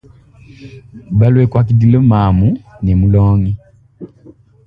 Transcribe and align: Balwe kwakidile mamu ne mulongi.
Balwe 1.19 1.43
kwakidile 1.51 1.97
mamu 2.09 2.49
ne 2.83 2.93
mulongi. 2.99 3.53